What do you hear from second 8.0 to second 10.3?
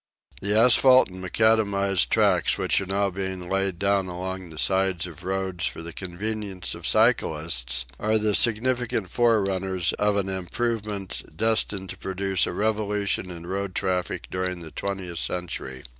the significant forerunners of an